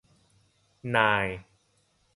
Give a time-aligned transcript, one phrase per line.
[0.95, 1.25] นาย